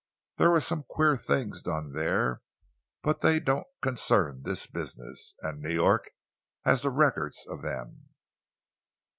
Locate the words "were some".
0.49-0.81